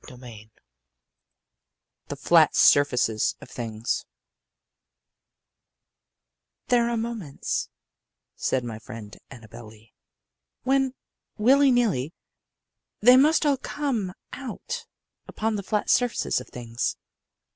II 0.09 0.49
THE 2.07 2.15
FLAT 2.15 2.55
SURFACES 2.55 3.35
OF 3.39 3.47
THINGS 3.51 4.05
"There 6.69 6.89
are 6.89 6.97
moments," 6.97 7.69
said 8.35 8.63
my 8.63 8.79
friend 8.79 9.15
Annabel 9.29 9.67
Lee, 9.67 9.93
"when, 10.63 10.95
willy 11.37 11.69
nilly, 11.69 12.15
they 12.99 13.15
must 13.15 13.45
all 13.45 13.57
come 13.57 14.13
out 14.33 14.87
upon 15.27 15.53
the 15.55 15.61
flat 15.61 15.87
surfaces 15.87 16.41
of 16.41 16.47
things. 16.47 16.97